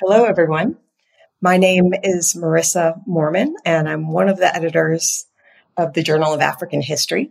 Hello, 0.00 0.24
everyone. 0.24 0.76
My 1.40 1.56
name 1.56 1.94
is 2.02 2.34
Marissa 2.34 3.00
Moorman, 3.06 3.52
and 3.64 3.88
I'm 3.88 4.10
one 4.10 4.28
of 4.28 4.38
the 4.38 4.52
editors 4.52 5.26
of 5.76 5.92
the 5.92 6.02
Journal 6.02 6.34
of 6.34 6.40
African 6.40 6.82
History. 6.82 7.30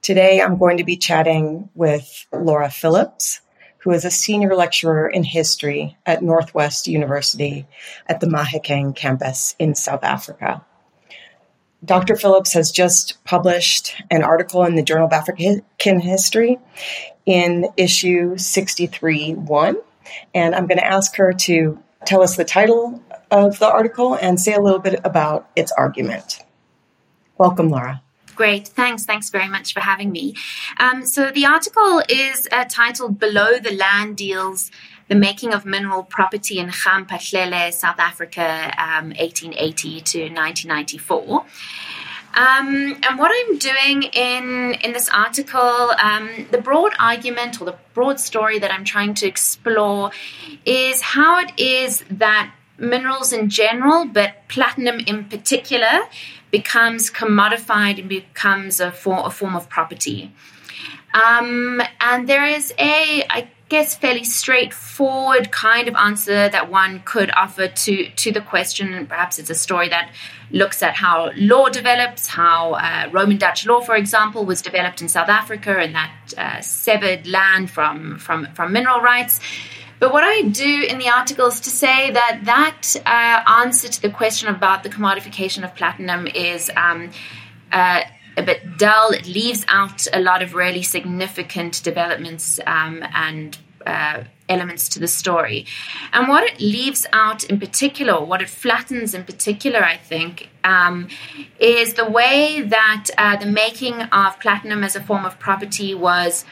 Today, 0.00 0.40
I'm 0.40 0.56
going 0.56 0.78
to 0.78 0.84
be 0.84 0.96
chatting 0.96 1.68
with 1.74 2.26
Laura 2.32 2.70
Phillips, 2.70 3.42
who 3.80 3.90
is 3.90 4.06
a 4.06 4.10
senior 4.10 4.56
lecturer 4.56 5.06
in 5.06 5.22
history 5.22 5.98
at 6.06 6.22
Northwest 6.22 6.86
University 6.86 7.66
at 8.06 8.20
the 8.20 8.26
Mahikeng 8.26 8.96
campus 8.96 9.54
in 9.58 9.74
South 9.74 10.02
Africa. 10.02 10.64
Dr. 11.84 12.16
Phillips 12.16 12.54
has 12.54 12.70
just 12.70 13.22
published 13.24 13.94
an 14.10 14.22
article 14.22 14.64
in 14.64 14.76
the 14.76 14.82
Journal 14.82 15.08
of 15.08 15.12
African 15.12 16.00
History 16.00 16.58
in 17.26 17.66
issue 17.76 18.38
63 18.38 19.34
1. 19.34 19.76
And 20.34 20.54
I'm 20.54 20.66
going 20.66 20.78
to 20.78 20.86
ask 20.86 21.16
her 21.16 21.32
to 21.32 21.78
tell 22.04 22.22
us 22.22 22.36
the 22.36 22.44
title 22.44 23.02
of 23.30 23.58
the 23.58 23.70
article 23.70 24.14
and 24.14 24.40
say 24.40 24.52
a 24.54 24.60
little 24.60 24.78
bit 24.78 25.00
about 25.04 25.48
its 25.56 25.72
argument. 25.72 26.44
Welcome, 27.38 27.70
Laura. 27.70 28.02
Great, 28.34 28.68
thanks. 28.68 29.04
Thanks 29.04 29.30
very 29.30 29.48
much 29.48 29.74
for 29.74 29.80
having 29.80 30.10
me. 30.10 30.34
Um, 30.78 31.04
so, 31.04 31.30
the 31.30 31.44
article 31.44 32.02
is 32.08 32.48
uh, 32.50 32.64
titled 32.68 33.18
Below 33.18 33.58
the 33.58 33.74
Land 33.76 34.16
Deals 34.16 34.70
The 35.08 35.14
Making 35.14 35.52
of 35.52 35.66
Mineral 35.66 36.02
Property 36.02 36.58
in 36.58 36.66
Ga-Mphahlele, 36.66 37.72
South 37.72 37.98
Africa, 37.98 38.72
um, 38.78 39.10
1880 39.10 40.00
to 40.00 40.20
1994. 40.30 41.44
Um, 42.34 42.98
and 43.06 43.18
what 43.18 43.30
I'm 43.34 43.58
doing 43.58 44.04
in 44.04 44.74
in 44.82 44.92
this 44.92 45.08
article, 45.10 45.92
um, 46.02 46.46
the 46.50 46.58
broad 46.58 46.92
argument 46.98 47.60
or 47.60 47.66
the 47.66 47.76
broad 47.92 48.18
story 48.18 48.58
that 48.58 48.72
I'm 48.72 48.84
trying 48.84 49.14
to 49.14 49.26
explore 49.26 50.12
is 50.64 51.02
how 51.02 51.40
it 51.40 51.52
is 51.58 52.04
that 52.10 52.54
minerals 52.78 53.32
in 53.32 53.50
general, 53.50 54.06
but 54.06 54.48
platinum 54.48 54.98
in 55.00 55.24
particular, 55.24 56.08
becomes 56.50 57.10
commodified 57.10 57.98
and 57.98 58.08
becomes 58.08 58.80
a, 58.80 58.90
for, 58.92 59.26
a 59.26 59.30
form 59.30 59.56
of 59.56 59.68
property. 59.68 60.32
Um, 61.14 61.82
and 62.00 62.28
there 62.28 62.46
is 62.46 62.72
a, 62.78 63.24
I 63.28 63.48
guess, 63.72 63.94
fairly 63.94 64.22
straightforward 64.22 65.50
kind 65.50 65.88
of 65.88 65.94
answer 65.96 66.46
that 66.56 66.70
one 66.70 67.00
could 67.12 67.30
offer 67.34 67.68
to 67.68 67.92
to 68.22 68.30
the 68.30 68.42
question. 68.52 68.92
And 68.92 69.08
perhaps 69.08 69.38
it's 69.38 69.50
a 69.50 69.54
story 69.54 69.88
that 69.88 70.12
looks 70.50 70.82
at 70.82 70.94
how 70.94 71.30
law 71.36 71.70
develops, 71.70 72.26
how 72.26 72.74
uh, 72.74 73.08
Roman 73.10 73.38
Dutch 73.38 73.66
law, 73.66 73.80
for 73.80 73.96
example, 73.96 74.44
was 74.44 74.60
developed 74.60 75.00
in 75.00 75.08
South 75.08 75.30
Africa, 75.30 75.72
and 75.84 75.94
that 75.94 76.14
uh, 76.36 76.60
severed 76.60 77.26
land 77.26 77.70
from 77.70 78.18
from 78.18 78.46
from 78.56 78.72
mineral 78.72 79.00
rights. 79.00 79.40
But 80.00 80.12
what 80.12 80.24
I 80.24 80.42
do 80.42 80.72
in 80.90 80.98
the 80.98 81.08
article 81.08 81.46
is 81.46 81.60
to 81.60 81.70
say 81.70 82.10
that 82.10 82.40
that 82.44 82.82
uh, 83.06 83.38
answer 83.62 83.88
to 83.88 84.02
the 84.02 84.10
question 84.10 84.48
about 84.48 84.82
the 84.82 84.90
commodification 84.90 85.64
of 85.64 85.74
platinum 85.74 86.26
is 86.26 86.70
um, 86.76 87.10
uh, 87.70 88.02
a 88.36 88.42
bit 88.42 88.78
dull. 88.78 89.10
It 89.10 89.26
leaves 89.26 89.64
out 89.68 90.06
a 90.12 90.20
lot 90.20 90.42
of 90.42 90.54
really 90.54 90.82
significant 90.82 91.82
developments 91.82 92.60
um, 92.66 93.04
and 93.14 93.58
uh, 93.86 94.24
elements 94.48 94.88
to 94.90 95.00
the 95.00 95.08
story. 95.08 95.66
And 96.12 96.28
what 96.28 96.44
it 96.44 96.60
leaves 96.60 97.06
out 97.12 97.44
in 97.44 97.58
particular, 97.58 98.22
what 98.24 98.42
it 98.42 98.48
flattens 98.48 99.14
in 99.14 99.24
particular, 99.24 99.82
I 99.82 99.96
think, 99.96 100.50
um, 100.64 101.08
is 101.58 101.94
the 101.94 102.08
way 102.08 102.62
that 102.62 103.10
uh, 103.18 103.36
the 103.36 103.46
making 103.46 104.02
of 104.02 104.38
platinum 104.40 104.84
as 104.84 104.96
a 104.96 105.02
form 105.02 105.24
of 105.24 105.38
property 105.38 105.94
was 105.94 106.44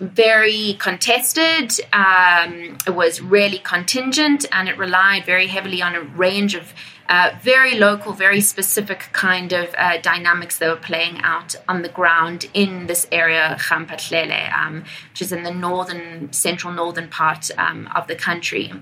very 0.00 0.76
contested. 0.78 1.72
Um, 1.92 2.78
it 2.86 2.94
was 2.94 3.20
really 3.20 3.58
contingent 3.58 4.46
and 4.52 4.68
it 4.68 4.76
relied 4.76 5.24
very 5.24 5.46
heavily 5.46 5.82
on 5.82 5.94
a 5.94 6.00
range 6.00 6.54
of 6.54 6.72
uh, 7.08 7.32
very 7.42 7.78
local, 7.78 8.12
very 8.12 8.40
specific 8.40 9.10
kind 9.12 9.52
of 9.52 9.74
uh, 9.76 9.98
dynamics 10.00 10.58
that 10.58 10.68
were 10.68 10.80
playing 10.80 11.18
out 11.22 11.54
on 11.68 11.82
the 11.82 11.88
ground 11.88 12.48
in 12.54 12.86
this 12.86 13.06
area, 13.12 13.56
Ga-Mphahlele, 13.68 14.52
um, 14.52 14.84
which 15.10 15.20
is 15.20 15.30
in 15.30 15.42
the 15.42 15.52
northern, 15.52 16.32
central 16.32 16.72
northern 16.72 17.08
part 17.08 17.50
um, 17.58 17.88
of 17.94 18.06
the 18.06 18.16
country. 18.16 18.72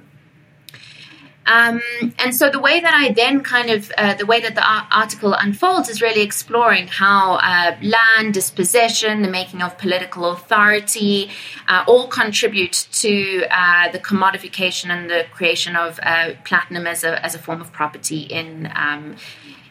Um, 1.44 1.82
and 2.18 2.34
so 2.34 2.50
the 2.50 2.60
way 2.60 2.80
that 2.80 2.94
I 2.94 3.12
then 3.12 3.42
kind 3.42 3.70
of, 3.70 3.90
uh, 3.98 4.14
the 4.14 4.26
way 4.26 4.40
that 4.40 4.54
the 4.54 4.64
article 4.64 5.34
unfolds 5.34 5.88
is 5.88 6.00
really 6.00 6.22
exploring 6.22 6.86
how 6.86 7.34
uh, 7.34 7.76
land, 7.82 8.34
dispossession, 8.34 9.22
the 9.22 9.28
making 9.28 9.60
of 9.60 9.76
political 9.76 10.30
authority, 10.30 11.30
uh, 11.68 11.84
all 11.88 12.06
contribute 12.06 12.86
to 12.92 13.44
uh, 13.50 13.90
the 13.90 13.98
commodification 13.98 14.90
and 14.90 15.10
the 15.10 15.24
creation 15.32 15.74
of 15.74 15.98
uh, 16.02 16.34
platinum 16.44 16.86
as 16.86 17.02
a, 17.02 17.24
as 17.24 17.34
a 17.34 17.38
form 17.38 17.60
of 17.60 17.72
property 17.72 18.20
in, 18.20 18.70
um, 18.76 19.16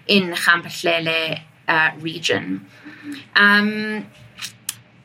in 0.08 0.32
Ga-Mphahlele 0.32 1.42
uh, 1.68 1.92
region. 2.00 2.66
Um, 3.36 4.08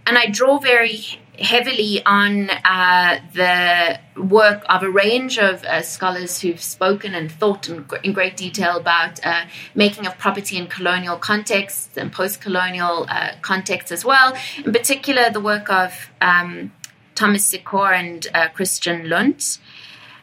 and 0.07 0.17
I 0.17 0.27
draw 0.31 0.59
very 0.59 1.21
heavily 1.39 2.05
on 2.05 2.51
uh, 2.51 3.19
the 3.35 4.01
work 4.21 4.65
of 4.69 4.83
a 4.83 4.91
range 4.91 5.39
of 5.39 5.63
uh, 5.65 5.83
scholars 5.83 6.41
who've 6.41 6.61
spoken 6.61 7.15
and 7.15 7.31
thought 7.31 7.69
in, 7.69 7.87
in 8.03 8.13
great 8.13 8.37
detail 8.37 8.77
about 8.77 9.25
uh, 9.25 9.45
making 9.75 10.07
of 10.07 10.17
property 10.19 10.57
in 10.57 10.67
colonial 10.67 11.17
contexts 11.17 11.97
and 11.97 12.13
post-colonial 12.13 13.07
uh, 13.09 13.33
contexts 13.43 13.93
as 13.93 14.05
well. 14.05 14.37
In 14.65 14.73
particular, 14.73 15.31
the 15.31 15.41
work 15.41 15.71
of 15.71 16.11
um, 16.21 16.73
Thomas 17.15 17.53
Sikor 17.53 17.93
and 17.93 18.27
uh, 18.35 18.49
Christian 18.49 19.09
Lund. 19.09 19.59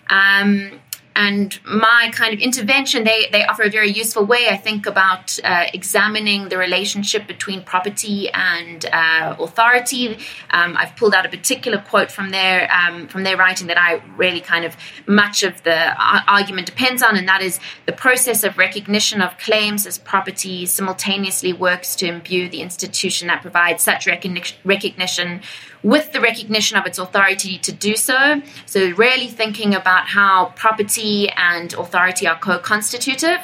Um, 0.09 0.79
and 1.15 1.59
my 1.65 2.11
kind 2.13 2.33
of 2.33 2.39
intervention 2.39 3.03
they, 3.03 3.27
they 3.31 3.43
offer 3.45 3.63
a 3.63 3.69
very 3.69 3.91
useful 3.91 4.25
way 4.25 4.47
i 4.49 4.57
think 4.57 4.85
about 4.85 5.37
uh, 5.43 5.65
examining 5.73 6.49
the 6.49 6.57
relationship 6.57 7.27
between 7.27 7.63
property 7.63 8.29
and 8.31 8.85
uh, 8.91 9.35
authority. 9.39 10.17
Um, 10.51 10.75
i've 10.77 10.95
pulled 10.95 11.13
out 11.13 11.25
a 11.25 11.29
particular 11.29 11.79
quote 11.79 12.11
from 12.11 12.29
their 12.29 12.71
um, 12.71 13.07
from 13.07 13.23
their 13.23 13.37
writing 13.37 13.67
that 13.67 13.77
i 13.77 14.01
really 14.17 14.41
kind 14.41 14.65
of 14.65 14.75
much 15.07 15.43
of 15.43 15.61
the 15.63 15.93
argument 16.29 16.67
depends 16.67 17.03
on 17.03 17.15
and 17.15 17.27
that 17.27 17.41
is 17.41 17.59
the 17.85 17.93
process 17.93 18.43
of 18.43 18.57
recognition 18.57 19.21
of 19.21 19.37
claims 19.37 19.85
as 19.85 19.97
property 19.97 20.65
simultaneously 20.65 21.53
works 21.53 21.95
to 21.95 22.07
imbue 22.07 22.49
the 22.49 22.61
institution 22.61 23.27
that 23.27 23.41
provides 23.41 23.83
such 23.83 24.07
recognition 24.07 25.41
with 25.83 26.11
the 26.13 26.21
recognition 26.21 26.77
of 26.77 26.85
its 26.85 26.97
authority 26.97 27.57
to 27.59 27.71
do 27.71 27.95
so. 27.95 28.41
So, 28.65 28.91
really 28.91 29.27
thinking 29.27 29.75
about 29.75 30.07
how 30.07 30.53
property 30.55 31.29
and 31.29 31.73
authority 31.73 32.25
are 32.25 32.39
co 32.39 32.59
constitutive 32.59 33.39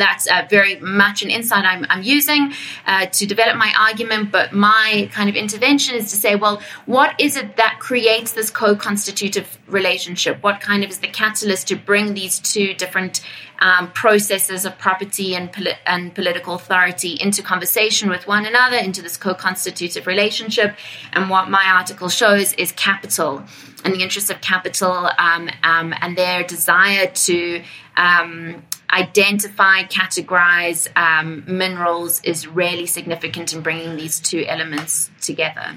that's 0.00 0.28
uh, 0.30 0.46
very 0.48 0.76
much 0.80 1.22
an 1.22 1.30
insight 1.30 1.64
I'm, 1.64 1.86
I'm 1.88 2.02
using 2.02 2.52
uh, 2.86 3.06
to 3.06 3.26
develop 3.26 3.56
my 3.56 3.72
argument. 3.78 4.30
But 4.30 4.52
my 4.52 5.08
kind 5.12 5.28
of 5.28 5.36
intervention 5.36 5.94
is 5.94 6.10
to 6.10 6.16
say, 6.16 6.36
well, 6.36 6.60
what 6.86 7.18
is 7.20 7.36
it 7.36 7.56
that 7.56 7.78
creates 7.80 8.32
this 8.32 8.50
co 8.50 8.76
constitutive 8.76 9.58
relationship? 9.66 10.42
What 10.42 10.60
kind 10.60 10.84
of 10.84 10.90
is 10.90 10.98
the 10.98 11.08
catalyst 11.08 11.68
to 11.68 11.76
bring 11.76 12.14
these 12.14 12.38
two 12.38 12.74
different 12.74 13.22
um, 13.60 13.90
processes 13.90 14.64
of 14.64 14.78
property 14.78 15.34
and, 15.34 15.52
poli- 15.52 15.78
and 15.84 16.14
political 16.14 16.54
authority 16.54 17.18
into 17.20 17.42
conversation 17.42 18.08
with 18.08 18.26
one 18.26 18.46
another, 18.46 18.76
into 18.76 19.02
this 19.02 19.16
co 19.16 19.34
constitutive 19.34 20.06
relationship? 20.06 20.76
And 21.12 21.28
what 21.28 21.50
my 21.50 21.64
article 21.66 22.08
shows 22.08 22.52
is 22.54 22.72
capital 22.72 23.44
and 23.84 23.94
the 23.94 24.02
interests 24.02 24.30
of 24.30 24.40
capital 24.40 25.10
um, 25.18 25.48
um, 25.62 25.94
and 26.00 26.16
their 26.16 26.42
desire 26.42 27.06
to 27.06 27.62
um, 27.96 28.62
identify, 28.90 29.82
categorize 29.84 30.88
um, 30.96 31.44
minerals 31.46 32.20
is 32.22 32.46
really 32.46 32.86
significant 32.86 33.52
in 33.52 33.60
bringing 33.60 33.96
these 33.96 34.20
two 34.20 34.44
elements 34.46 35.10
together. 35.20 35.76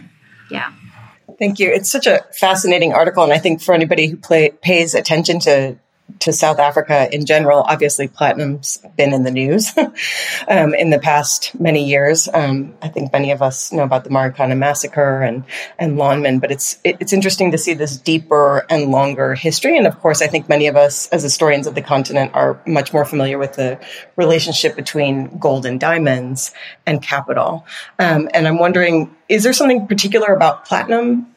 Yeah. 0.50 0.74
Thank 1.40 1.60
you. 1.60 1.70
It's 1.70 1.92
such 1.92 2.08
a 2.08 2.26
fascinating 2.40 2.94
article. 2.94 3.24
And 3.24 3.34
I 3.34 3.38
think 3.38 3.62
for 3.62 3.74
anybody 3.74 4.08
who 4.08 4.18
play, 4.18 4.50
pays 4.50 4.94
attention 4.94 5.40
to 5.42 5.78
to 6.20 6.34
South 6.34 6.60
Africa 6.60 7.08
in 7.14 7.26
general. 7.26 7.62
Obviously, 7.62 8.08
platinum's 8.08 8.78
been 8.98 9.14
in 9.14 9.24
the 9.24 9.32
news 9.32 9.72
um, 10.48 10.74
in 10.74 10.90
the 10.90 11.00
past 11.00 11.60
many 11.60 11.86
years. 11.88 12.28
Um, 12.34 12.76
I 12.82 12.88
think 12.88 13.12
many 13.12 13.32
of 13.32 13.42
us 13.42 13.72
know 13.72 13.84
about 13.84 14.04
the 14.04 14.10
Marikana 14.10 14.58
massacre 14.58 15.22
and 15.22 15.44
and 15.80 15.98
Lonmin, 15.98 16.42
but 16.42 16.52
it's 16.52 16.80
it, 16.84 16.98
it's 17.00 17.14
interesting 17.14 17.52
to 17.52 17.58
see 17.58 17.74
this 17.74 17.98
deeper 17.98 18.66
and 18.70 18.92
longer 18.92 19.36
history. 19.36 19.78
And 19.78 19.88
of 19.88 20.00
course, 20.00 20.22
I 20.22 20.28
think 20.28 20.50
many 20.50 20.68
of 20.68 20.76
us, 20.76 21.08
as 21.10 21.24
historians 21.24 21.68
of 21.68 21.76
the 21.76 21.82
continent, 21.82 22.32
are 22.34 22.62
much 22.66 22.94
more 22.94 23.06
familiar 23.06 23.38
with 23.38 23.54
the 23.54 23.80
relationship 24.16 24.76
between 24.76 25.38
gold 25.40 25.66
and 25.66 25.80
diamonds 25.80 26.52
and 26.86 27.02
capital. 27.02 27.66
Um, 28.00 28.30
and 28.34 28.48
I'm 28.48 28.60
wondering, 28.60 29.16
is 29.30 29.44
there 29.44 29.54
something 29.54 29.88
particular 29.88 30.34
about 30.34 30.66
platinum? 30.66 31.28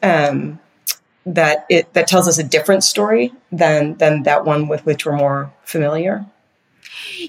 That 1.25 1.65
it 1.69 1.91
that 1.93 2.07
tells 2.07 2.27
us 2.27 2.37
a 2.37 2.43
different 2.43 2.83
story 2.83 3.33
than 3.51 3.97
than 3.97 4.23
that 4.23 4.45
one 4.45 4.67
with 4.67 4.85
which 4.85 5.05
we're 5.05 5.15
more 5.15 5.51
familiar? 5.63 6.25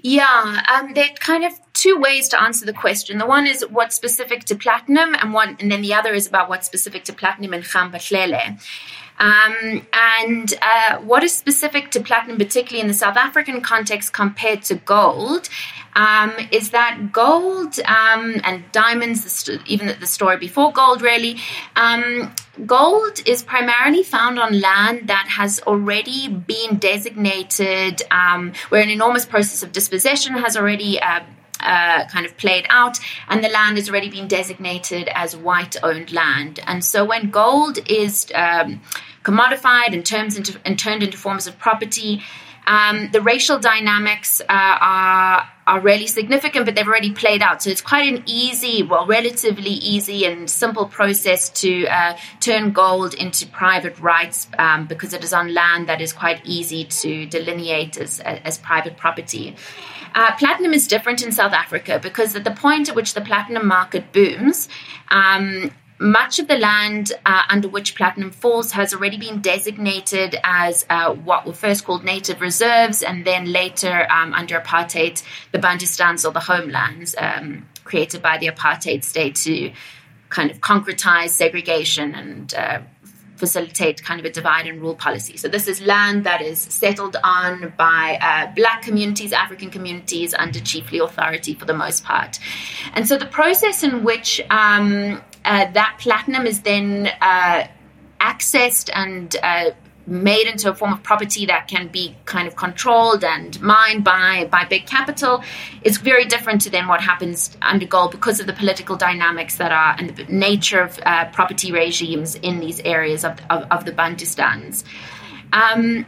Yeah, 0.03 0.63
um, 0.73 0.93
there 0.95 1.09
kind 1.19 1.45
of 1.45 1.53
two 1.73 1.99
ways 1.99 2.29
to 2.29 2.41
answer 2.41 2.67
the 2.67 2.73
question. 2.73 3.19
The 3.19 3.27
one 3.27 3.47
is 3.47 3.65
what's 3.71 3.97
specific 3.97 4.45
to 4.45 4.55
platinum, 4.55 5.15
and 5.15 5.33
one, 5.33 5.57
and 5.61 5.71
then 5.71 5.83
the 5.83 5.95
other 5.95 6.13
is 6.13 6.27
about 6.27 6.49
what's 6.49 6.67
specific 6.67 7.05
to 7.05 7.13
platinum 7.13 7.55
and 7.55 7.65
Gamphahlele. 7.65 8.61
Um, 9.19 9.87
and 9.93 10.55
uh, 10.61 10.99
what 10.99 11.23
is 11.23 11.33
specific 11.33 11.91
to 11.93 12.01
platinum, 12.01 12.39
particularly 12.39 12.81
in 12.81 12.89
the 12.89 12.95
South 12.95 13.17
African 13.17 13.61
context 13.61 14.13
compared 14.13 14.63
to 14.65 14.75
gold, 14.75 15.49
um, 15.95 16.33
is 16.53 16.71
that 16.71 17.11
gold 17.11 17.79
um, 17.81 18.41
and 18.45 18.71
diamonds, 18.73 19.49
even 19.67 19.97
the 19.99 20.07
story 20.07 20.37
before 20.37 20.71
gold, 20.73 21.01
really, 21.01 21.39
um, 21.75 22.35
gold 22.67 23.27
is 23.27 23.43
primarily 23.43 24.03
found 24.03 24.39
on 24.39 24.61
land 24.61 25.09
that 25.09 25.27
has 25.29 25.61
already 25.61 26.29
been 26.29 26.77
designated, 26.77 28.03
um, 28.11 28.53
where 28.69 28.83
an 28.83 28.91
enormous 28.91 29.25
process 29.25 29.63
of 29.63 29.73
dispossession 29.73 30.35
has 30.35 30.57
already. 30.57 31.01
Uh, 31.01 31.21
uh, 31.61 32.07
kind 32.07 32.27
of 32.27 32.37
played 32.37 32.67
out, 32.69 32.99
and 33.29 33.43
the 33.43 33.49
land 33.49 33.77
has 33.77 33.89
already 33.89 34.11
been 34.11 34.29
designated 34.29 35.09
as 35.15 35.37
white 35.37 35.77
owned 35.83 36.13
land. 36.13 36.61
And 36.67 36.85
so 36.85 37.05
when 37.05 37.31
gold 37.31 37.79
is 37.89 38.31
um, 38.35 38.81
commodified 39.23 39.93
and, 39.93 40.11
into, 40.37 40.61
and 40.65 40.79
turned 40.79 41.03
into 41.03 41.19
forms 41.19 41.47
of 41.47 41.59
property, 41.59 42.23
um, 42.67 43.11
the 43.13 43.21
racial 43.21 43.59
dynamics 43.59 44.41
uh, 44.41 44.45
are 44.49 45.49
are 45.67 45.81
really 45.81 46.07
significant, 46.07 46.65
but 46.65 46.77
they've 46.77 46.87
already 46.87 47.11
played 47.11 47.43
out. 47.43 47.61
So 47.61 47.71
it's 47.71 47.81
quite 47.81 48.13
an 48.13 48.23
easy, 48.27 48.85
well, 48.85 49.05
relatively 49.05 49.71
easy 49.71 50.25
and 50.25 50.49
simple 50.49 50.87
process 50.87 51.49
to 51.61 51.87
uh, 51.89 52.17
turn 52.39 52.71
gold 52.71 53.15
into 53.15 53.49
private 53.49 53.99
rights 53.99 54.47
um, 54.59 54.87
because 54.87 55.13
it 55.13 55.25
is 55.25 55.33
on 55.33 55.53
land 55.53 55.89
that 55.89 56.01
is 56.01 56.13
quite 56.13 56.41
easy 56.45 56.85
to 56.85 57.27
delineate 57.27 57.97
as, 57.97 58.21
as 58.21 58.59
private 58.59 58.97
property. 58.97 59.57
Uh, 60.17 60.35
platinum 60.37 60.73
is 60.73 60.89
different 60.89 61.23
in 61.23 61.31
South 61.31 61.53
Africa 61.53 62.01
because 62.03 62.35
at 62.35 62.43
the 62.43 62.51
point 62.51 62.89
at 62.89 62.97
which 62.97 63.13
the 63.13 63.21
platinum 63.21 63.67
market 63.67 64.13
booms, 64.13 64.67
um, 65.11 65.71
much 65.99 66.39
of 66.39 66.49
the 66.49 66.57
land 66.57 67.13
uh, 67.27 67.43
under 67.51 67.69
which 67.69 67.95
platinum 67.95 68.31
falls 68.31 68.73
has 68.73 68.95
already 68.95 69.19
been 69.19 69.43
designated 69.43 70.35
as 70.43 70.87
uh, 70.89 71.13
what 71.13 71.47
were 71.47 71.53
first 71.53 71.85
called 71.85 72.03
native 72.03 72.41
reserves 72.41 73.03
and 73.03 73.27
then 73.27 73.53
later 73.53 74.11
um, 74.11 74.33
under 74.33 74.59
apartheid 74.59 75.23
the 75.53 75.59
Bantustans 75.59 76.27
or 76.27 76.33
the 76.33 76.41
homelands 76.41 77.15
um, 77.19 77.69
created 77.85 78.23
by 78.23 78.39
the 78.39 78.47
apartheid 78.47 79.05
state 79.05 79.35
to 79.35 79.71
kind 80.31 80.51
of 80.51 80.61
concretize 80.61 81.31
segregation 81.31 82.15
and 82.15 82.55
uh, 82.55 82.81
facilitate 83.37 84.03
kind 84.03 84.19
of 84.19 84.27
a 84.27 84.31
divide 84.31 84.67
and 84.67 84.81
rule 84.81 84.95
policy. 84.95 85.37
So 85.37 85.49
this 85.49 85.69
is 85.69 85.81
land 85.81 86.25
that 86.25 86.41
is 86.43 86.61
settled 86.61 87.17
on 87.23 87.73
by 87.77 88.19
uh, 88.21 88.53
black 88.55 88.83
communities, 88.83 89.33
African 89.33 89.71
communities 89.71 90.35
under 90.35 90.61
chiefly 90.61 90.99
authority 90.99 91.55
for 91.55 91.65
the 91.65 91.75
most 91.75 92.05
part. 92.05 92.39
And 92.95 93.07
so 93.07 93.17
the 93.17 93.27
process 93.27 93.83
in 93.83 94.05
which 94.05 94.41
um, 94.51 95.23
uh, 95.45 95.71
that 95.73 95.97
platinum 96.01 96.47
is 96.47 96.63
then 96.63 97.11
uh, 97.21 97.69
accessed 98.21 98.91
and 98.95 99.37
uh, 99.43 99.71
made 100.07 100.47
into 100.47 100.71
a 100.71 100.75
form 100.75 100.93
of 100.93 101.03
property 101.03 101.47
that 101.47 101.67
can 101.67 101.89
be 101.89 102.17
kind 102.25 102.47
of 102.47 102.57
controlled 102.57 103.25
and 103.25 103.61
mined 103.61 104.05
by 104.05 104.47
by 104.51 104.65
big 104.65 104.87
capital 104.87 105.43
is 105.83 105.99
very 105.99 106.25
different 106.25 106.61
to 106.61 106.71
then 106.71 106.87
what 106.87 107.01
happens 107.01 107.57
under 107.63 107.87
gold 107.87 108.13
because 108.13 108.39
of 108.39 108.47
the 108.47 108.53
political 108.53 108.97
dynamics 108.97 109.57
that 109.57 109.73
are 109.73 109.97
and 109.99 110.17
the 110.17 110.25
nature 110.25 110.81
of 110.81 110.99
uh, 111.05 111.25
property 111.33 111.73
regimes 111.73 112.37
in 112.37 112.61
these 112.61 112.81
areas 112.81 113.25
of, 113.25 113.39
of, 113.51 113.67
of 113.71 113.85
the 113.85 113.93
Bantustans. 113.93 114.85
Um, 115.53 116.07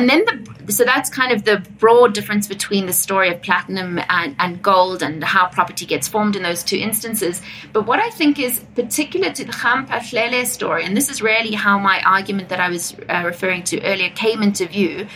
and 0.00 0.08
then 0.08 0.24
the, 0.24 0.72
so 0.72 0.84
that's 0.84 1.10
kind 1.10 1.30
of 1.30 1.44
the 1.44 1.58
broad 1.78 2.14
difference 2.14 2.46
between 2.46 2.86
the 2.86 2.92
story 2.94 3.28
of 3.28 3.42
platinum 3.42 3.98
and, 4.08 4.34
and, 4.38 4.62
gold 4.62 5.02
and 5.02 5.22
how 5.22 5.46
property 5.46 5.84
gets 5.84 6.08
formed 6.08 6.36
in 6.36 6.42
those 6.42 6.64
two 6.64 6.78
instances. 6.78 7.42
But 7.74 7.86
what 7.86 8.00
I 8.00 8.08
think 8.08 8.38
is 8.38 8.60
particular 8.74 9.30
to 9.30 9.44
the 9.44 9.52
Kgampha 9.52 10.46
story, 10.46 10.84
and 10.84 10.96
this 10.96 11.10
is 11.10 11.20
really 11.20 11.52
how 11.52 11.78
my 11.78 12.00
argument 12.02 12.48
that 12.48 12.60
I 12.60 12.70
was 12.70 12.96
uh, 13.10 13.24
referring 13.26 13.62
to 13.64 13.82
earlier 13.82 14.08
came 14.10 14.42
into 14.42 14.66
view, 14.66 15.06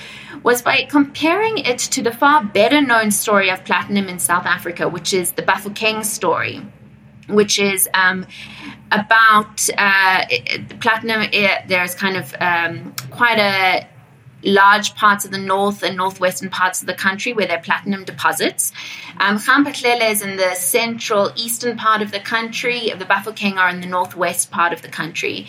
was 0.43 0.61
by 0.61 0.87
comparing 0.91 1.57
it 1.57 1.79
to 1.79 2.03
the 2.03 2.13
far 2.13 2.45
better 2.45 2.83
known 2.83 3.11
story 3.11 3.49
of 3.49 3.65
platinum 3.65 4.09
in 4.09 4.19
South 4.19 4.45
Africa, 4.45 4.87
which 4.87 5.15
is 5.15 5.33
the 5.33 5.43
Bafokeng 5.43 6.05
story 6.05 6.61
which 7.27 7.59
is 7.59 7.89
um, 7.95 8.27
about 8.93 9.67
uh, 9.79 10.27
platinum. 10.79 11.23
It, 11.33 11.69
there's 11.69 11.95
kind 11.95 12.19
of 12.19 12.35
um, 12.39 12.95
quite 13.11 13.39
a 13.39 13.89
large 14.45 14.95
parts 14.95 15.25
of 15.25 15.31
the 15.31 15.39
north 15.39 15.83
and 15.83 15.97
northwestern 15.97 16.51
parts 16.51 16.81
of 16.81 16.87
the 16.87 16.95
country 16.95 17.33
where 17.33 17.47
there 17.47 17.59
are 17.59 17.63
platinum 17.63 18.05
deposits. 18.05 18.73
Um, 19.19 19.37
is 19.37 20.23
in 20.23 20.37
the 20.37 20.55
central 20.55 21.33
eastern 21.37 21.77
part 21.77 22.03
of 22.03 22.11
the 22.11 22.21
country. 22.21 22.93
The 22.97 23.05
Bafokeng 23.05 23.57
are 23.57 23.69
in 23.69 23.81
the 23.81 23.87
northwest 23.87 24.51
part 24.51 24.73
of 24.73 24.83
the 24.83 24.89
country. 24.89 25.47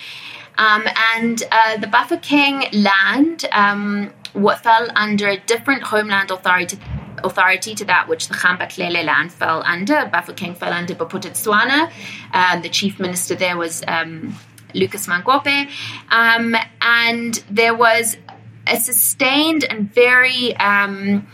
Um, 0.58 0.86
and 1.16 1.44
uh, 1.52 1.78
the 1.78 1.88
Bafokeng 1.88 2.84
land 2.84 3.46
um, 3.52 4.14
what 4.34 4.60
fell 4.60 4.88
under 4.96 5.28
a 5.28 5.38
different 5.38 5.84
homeland 5.84 6.32
authority 6.32 6.78
authority 7.24 7.74
to 7.74 7.86
that 7.86 8.08
which 8.08 8.28
the 8.28 8.34
Kgampha 8.34 9.06
land 9.06 9.32
fell 9.32 9.64
under. 9.66 9.96
Bafokeng 9.96 10.56
fell 10.56 10.74
under 10.74 10.94
Bophuthatswana. 10.94 11.92
Um, 12.34 12.62
the 12.62 12.70
chief 12.70 13.00
minister 13.00 13.36
there 13.36 13.58
was 13.58 13.84
um, 13.88 14.36
Lucas 14.74 15.08
Mangope. 15.08 15.68
Um, 16.10 16.56
and 16.82 17.34
there 17.50 17.74
was 17.74 18.18
a 18.68 18.78
sustained 18.80 19.64
and 19.64 19.94
very 19.94 20.56
um, 20.58 21.28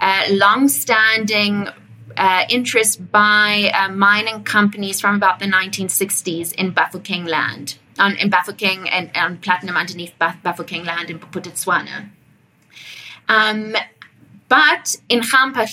uh, 0.00 0.24
long-standing 0.30 1.68
uh, 2.16 2.44
interest 2.48 3.10
by 3.10 3.70
uh, 3.74 3.90
mining 3.90 4.42
companies 4.44 5.00
from 5.00 5.16
about 5.16 5.38
the 5.38 5.46
1960s 5.46 6.54
in 6.54 6.72
Bafokeng 6.72 7.28
land, 7.28 7.78
on, 7.98 8.16
in 8.16 8.30
Bafokeng 8.30 8.88
and, 8.90 9.10
and 9.14 9.40
platinum 9.40 9.76
underneath 9.76 10.14
Bafokeng 10.18 10.86
land 10.86 11.10
in 11.10 11.18
Bophuthatswana. 11.18 12.10
Um, 13.28 13.76
but 14.48 14.96
in 15.08 15.20
Kgampha 15.20 15.66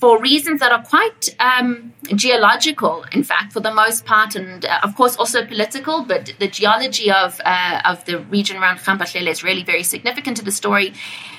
for 0.00 0.20
reasons 0.20 0.60
that 0.60 0.70
are 0.70 0.82
quite 0.82 1.34
um, 1.40 1.92
geological, 2.14 3.04
in 3.12 3.24
fact, 3.24 3.52
for 3.52 3.60
the 3.60 3.74
most 3.74 4.04
part, 4.04 4.36
and 4.36 4.64
uh, 4.64 4.80
of 4.82 4.94
course 4.94 5.16
also 5.16 5.44
political. 5.44 6.04
But 6.04 6.32
the 6.38 6.48
geology 6.48 7.10
of 7.10 7.40
uh, 7.44 7.80
of 7.84 8.04
the 8.04 8.20
region 8.20 8.56
around 8.56 8.78
Kgampha 8.78 9.28
is 9.28 9.42
really 9.42 9.64
very 9.64 9.82
significant 9.82 10.36
to 10.36 10.44
the 10.44 10.52
story. 10.52 10.94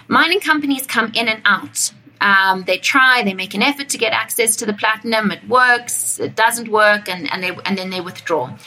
Mining 0.07 0.39
companies 0.39 0.85
come 0.85 1.11
in 1.13 1.27
and 1.27 1.41
out. 1.45 1.91
Um, 2.21 2.65
they 2.65 2.77
try, 2.77 3.23
they 3.23 3.33
make 3.33 3.53
an 3.53 3.61
effort 3.61 3.88
to 3.89 3.97
get 3.97 4.11
access 4.11 4.57
to 4.57 4.65
the 4.65 4.73
platinum. 4.73 5.31
It 5.31 5.47
works, 5.47 6.19
it 6.19 6.35
doesn't 6.35 6.67
work, 6.67 7.07
and, 7.07 7.31
and 7.31 7.41
they 7.41 7.51
and 7.65 7.77
then 7.77 7.89
they 7.91 8.01
withdraw. 8.01 8.57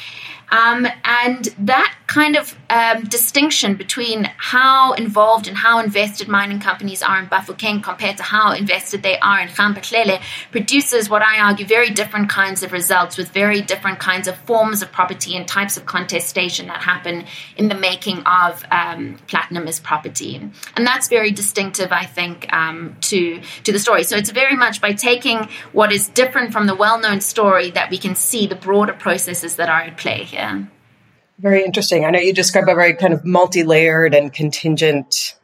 Um, 0.51 0.87
and 1.05 1.45
that 1.61 1.95
kind 2.13 2.37
of 2.37 2.55
um, 2.69 3.05
distinction 3.05 3.75
between 3.75 4.25
how 4.37 4.93
involved 4.93 5.49
and 5.49 5.57
how 5.57 5.79
invested 5.79 6.29
mining 6.29 6.61
companies 6.61 7.03
are 7.03 7.19
in 7.19 7.27
Bafokeng 7.27 7.83
compared 7.83 8.19
to 8.19 8.23
how 8.23 8.53
invested 8.53 9.03
they 9.03 9.19
are 9.19 9.41
in 9.41 9.49
Kgampha 9.49 10.21
produces 10.51 11.09
what 11.09 11.23
I 11.23 11.41
argue 11.41 11.65
very 11.65 11.89
different 11.89 12.29
kinds 12.29 12.63
of 12.63 12.73
results 12.73 13.17
with 13.17 13.31
very 13.31 13.63
different 13.63 13.99
kinds 13.99 14.29
of 14.29 14.37
forms 14.37 14.83
of 14.83 14.93
property 14.93 15.37
and 15.37 15.49
types 15.49 15.79
of 15.79 15.87
contestation 15.87 16.67
that 16.67 16.83
happen 16.83 17.25
in 17.57 17.69
the 17.69 17.75
making 17.75 18.19
of 18.25 18.63
um, 18.71 19.19
platinum 19.27 19.67
as 19.67 19.81
property. 19.81 20.37
And 20.77 20.87
that's 20.87 21.09
very 21.09 21.31
distinctive, 21.31 21.93
I 21.93 22.05
think, 22.05 22.53
um, 22.53 22.95
to, 23.03 23.41
to 23.65 23.73
the 23.73 23.79
story. 23.79 24.05
So 24.05 24.19
it's 24.19 24.31
very 24.31 24.57
much 24.57 24.83
by 24.83 24.93
taking 24.93 25.49
what 25.73 25.91
is 25.91 26.09
different 26.09 26.53
from 26.53 26.67
the 26.67 26.75
well 26.75 27.01
known 27.01 27.23
story 27.23 27.71
that 27.71 27.91
we 27.91 27.97
can 27.97 28.15
see 28.15 28.47
the 28.47 28.55
broader 28.55 28.93
processes 28.93 29.57
that 29.57 29.71
are 29.71 29.81
at 29.81 29.97
play 29.97 30.25
here. 30.25 30.69
Very 31.39 31.65
interesting. 31.65 32.05
I 32.05 32.11
know 32.11 32.19
you 32.19 32.33
describe 32.33 32.69
a 32.69 32.75
very 32.75 32.95
kind 32.95 33.13
of 33.13 33.25
multi 33.25 33.65
layered 33.65 34.15
and 34.15 34.33
contingent 34.33 35.35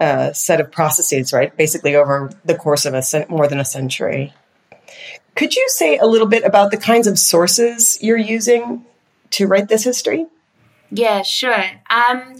uh, 0.00 0.32
set 0.32 0.60
of 0.60 0.72
processes, 0.72 1.32
right? 1.32 1.56
Basically, 1.56 1.94
over 1.94 2.30
the 2.44 2.54
course 2.54 2.84
of 2.84 2.94
a 2.94 3.02
cent- 3.02 3.30
more 3.30 3.46
than 3.46 3.60
a 3.60 3.64
century. 3.64 4.34
Could 5.34 5.54
you 5.54 5.68
say 5.68 5.98
a 5.98 6.06
little 6.06 6.26
bit 6.26 6.44
about 6.44 6.70
the 6.70 6.76
kinds 6.76 7.06
of 7.06 7.18
sources 7.18 7.98
you're 8.00 8.16
using 8.16 8.84
to 9.30 9.46
write 9.46 9.68
this 9.68 9.84
history? 9.84 10.26
Yeah, 10.90 11.22
sure. 11.22 11.64
Um, 11.90 12.36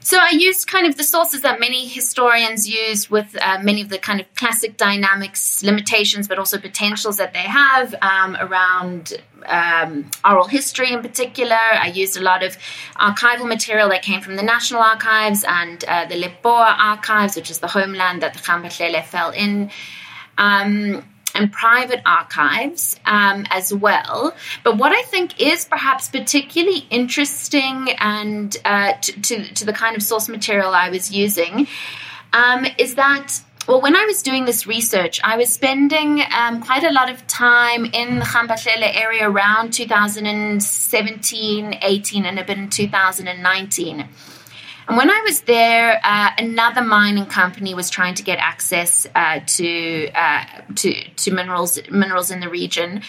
so 0.00 0.18
I 0.18 0.30
used 0.30 0.66
kind 0.66 0.86
of 0.86 0.96
the 0.96 1.04
sources 1.04 1.42
that 1.42 1.60
many 1.60 1.86
historians 1.86 2.68
use 2.68 3.10
with 3.10 3.36
uh, 3.40 3.58
many 3.62 3.82
of 3.82 3.90
the 3.90 3.98
kind 3.98 4.18
of 4.20 4.34
classic 4.34 4.78
dynamics, 4.78 5.62
limitations, 5.62 6.26
but 6.26 6.38
also 6.38 6.58
potentials 6.58 7.18
that 7.18 7.34
they 7.34 7.40
have 7.40 7.94
um, 8.00 8.36
around 8.40 9.22
um, 9.46 10.10
oral 10.24 10.46
history 10.46 10.90
in 10.92 11.02
particular. 11.02 11.56
I 11.56 11.88
used 11.88 12.16
a 12.16 12.22
lot 12.22 12.42
of 12.42 12.56
archival 12.96 13.46
material 13.46 13.90
that 13.90 14.02
came 14.02 14.22
from 14.22 14.36
the 14.36 14.42
National 14.42 14.80
Archives 14.80 15.44
and 15.46 15.84
uh, 15.84 16.06
the 16.06 16.14
Lebowa 16.14 16.76
Archives, 16.78 17.36
which 17.36 17.50
is 17.50 17.58
the 17.58 17.68
homeland 17.68 18.22
that 18.22 18.32
the 18.32 18.40
Kgampha 18.40 19.04
fell 19.04 19.30
in. 19.30 19.70
Um, 20.38 21.04
and 21.34 21.52
private 21.52 22.00
archives 22.04 22.98
um, 23.06 23.46
as 23.50 23.72
well. 23.72 24.34
But 24.64 24.78
what 24.78 24.90
I 24.92 25.02
think 25.02 25.40
is 25.40 25.64
perhaps 25.64 26.08
particularly 26.08 26.86
interesting 26.90 27.90
and 27.98 28.56
uh, 28.64 28.92
to, 28.92 29.22
to, 29.22 29.54
to, 29.54 29.64
the 29.64 29.72
kind 29.72 29.96
of 29.96 30.02
source 30.02 30.28
material 30.28 30.74
I 30.74 30.90
was 30.90 31.12
using 31.12 31.68
um, 32.32 32.66
is 32.78 32.96
that 32.96 33.42
well, 33.68 33.80
when 33.80 33.94
I 33.94 34.06
was 34.06 34.22
doing 34.22 34.46
this 34.46 34.66
research, 34.66 35.20
I 35.22 35.36
was 35.36 35.52
spending 35.52 36.22
um, 36.34 36.62
quite 36.62 36.82
a 36.82 36.90
lot 36.90 37.10
of 37.10 37.24
time 37.26 37.84
in 37.84 38.18
the 38.18 38.24
Ga-Mphahlele 38.24 38.96
area 38.96 39.30
around 39.30 39.72
2017, 39.72 41.78
18, 41.80 42.24
and 42.24 42.38
a 42.38 42.44
bit 42.44 42.58
in 42.58 42.68
2019. 42.68 44.08
And 44.90 44.96
when 44.96 45.08
I 45.08 45.22
was 45.24 45.42
there, 45.42 46.00
uh, 46.02 46.30
another 46.36 46.82
mining 46.82 47.26
company 47.26 47.76
was 47.76 47.90
trying 47.90 48.14
to 48.14 48.24
get 48.24 48.40
access 48.40 49.06
uh, 49.14 49.38
to, 49.46 50.10
uh, 50.12 50.44
to 50.74 51.04
to 51.10 51.30
minerals 51.30 51.78
minerals 51.88 52.32
in 52.32 52.40
the 52.40 52.48
region, 52.48 53.02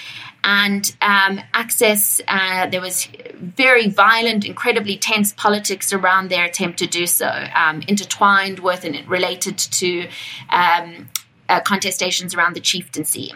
and 0.44 0.96
um, 1.02 1.42
access. 1.56 2.22
Uh, 2.28 2.68
there 2.68 2.82
was 2.82 3.08
very 3.34 3.88
violent, 3.88 4.46
incredibly 4.46 4.96
tense 4.96 5.34
politics 5.34 5.92
around 5.92 6.30
their 6.30 6.46
attempt 6.46 6.78
to 6.80 6.86
do 6.86 7.08
so, 7.08 7.28
um, 7.56 7.82
intertwined 7.88 8.60
with 8.60 8.86
and 8.86 8.96
related 9.10 9.58
to. 9.58 10.08
Um, 10.50 11.10
uh, 11.50 11.60
contestations 11.60 12.34
around 12.34 12.56
the 12.56 12.62
chieftaincy. 12.62 13.34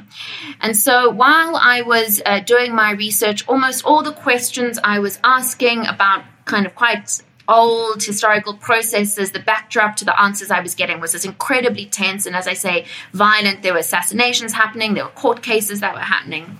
And 0.62 0.78
so 0.78 1.10
while 1.10 1.58
I 1.58 1.82
was 1.82 2.22
uh, 2.26 2.40
doing 2.40 2.74
my 2.74 2.92
research, 2.92 3.46
almost 3.46 3.84
all 3.84 4.04
the 4.04 4.14
questions 4.14 4.80
I 4.82 5.00
was 5.00 5.20
asking 5.22 5.86
about 5.86 6.24
kind 6.46 6.66
of 6.66 6.76
quite 6.76 7.22
old 7.48 8.04
historical 8.04 8.54
processes, 8.54 9.32
the 9.32 9.40
backdrop 9.40 9.96
to 9.98 10.06
the 10.06 10.20
answers 10.20 10.52
I 10.52 10.62
was 10.62 10.76
getting 10.76 11.00
was 11.00 11.12
this 11.12 11.26
incredibly 11.26 11.86
tense 11.86 12.26
and, 12.26 12.36
as 12.36 12.48
I 12.48 12.54
say, 12.54 12.86
violent. 13.14 13.62
There 13.62 13.74
were 13.74 13.80
assassinations 13.80 14.54
happening, 14.54 14.94
there 14.94 15.04
were 15.04 15.12
court 15.12 15.42
cases 15.42 15.80
that 15.82 15.94
were 15.94 16.00
happening. 16.00 16.60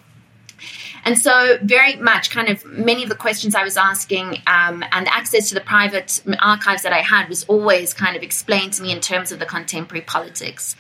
And 1.06 1.20
so, 1.20 1.60
very 1.62 1.98
much 1.98 2.32
kind 2.32 2.50
of 2.50 2.66
many 2.66 3.04
of 3.04 3.10
the 3.10 3.16
questions 3.16 3.54
I 3.54 3.64
was 3.64 3.78
asking 3.78 4.42
um, 4.48 4.84
and 4.92 5.08
access 5.08 5.50
to 5.50 5.56
the 5.56 5.62
private 5.62 6.24
archives 6.40 6.82
that 6.82 6.94
I 6.94 7.02
had 7.02 7.30
was 7.30 7.44
always 7.44 7.94
kind 7.94 8.16
of 8.16 8.24
explained 8.24 8.74
to 8.74 8.82
me 8.82 8.92
in 8.92 9.02
terms 9.02 9.32
of 9.32 9.38
the 9.38 9.46
contemporary 9.46 10.04
politics. 10.04 10.76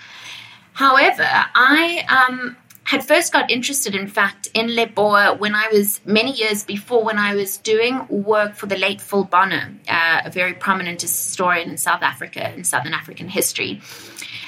However, 0.73 1.27
I 1.27 2.27
um, 2.27 2.57
had 2.85 3.03
first 3.03 3.33
got 3.33 3.49
interested, 3.49 3.95
in 3.95 4.07
fact, 4.07 4.47
in 4.53 4.67
Lebowa 4.67 5.39
when 5.39 5.55
I 5.55 5.69
was 5.71 5.99
many 6.05 6.31
years 6.31 6.63
before 6.63 7.03
when 7.03 7.17
I 7.17 7.33
was 7.33 7.57
doing 7.57 8.05
work 8.09 8.55
for 8.55 8.67
the 8.67 8.77
late 8.77 9.01
Phil 9.01 9.23
Bonner, 9.23 9.73
uh, 9.89 10.21
a 10.23 10.29
very 10.29 10.53
prominent 10.53 11.01
historian 11.01 11.71
in 11.71 11.77
South 11.77 12.03
Africa 12.03 12.53
in 12.53 12.63
Southern 12.63 12.93
African 12.93 13.27
history. 13.27 13.81